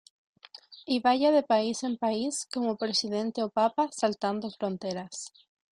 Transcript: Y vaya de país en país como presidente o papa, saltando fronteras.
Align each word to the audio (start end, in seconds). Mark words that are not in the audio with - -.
Y 0.87 0.99
vaya 0.99 1.29
de 1.31 1.43
país 1.43 1.83
en 1.83 1.95
país 1.95 2.47
como 2.51 2.75
presidente 2.75 3.43
o 3.43 3.49
papa, 3.49 3.87
saltando 3.91 4.49
fronteras. 4.49 5.31